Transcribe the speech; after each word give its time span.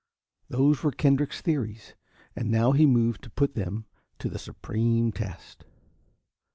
Those 0.49 0.81
were 0.81 0.89
Kendrick's 0.91 1.41
theories, 1.41 1.93
and 2.35 2.49
now 2.49 2.71
he 2.71 2.87
moved 2.87 3.21
to 3.21 3.29
put 3.29 3.53
them 3.53 3.85
to 4.17 4.29
the 4.29 4.39
supreme 4.39 5.11
test. 5.11 5.63